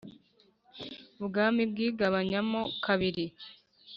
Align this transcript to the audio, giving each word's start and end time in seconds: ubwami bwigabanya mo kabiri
ubwami 1.21 1.61
bwigabanya 1.71 2.39
mo 2.49 2.61
kabiri 2.85 3.25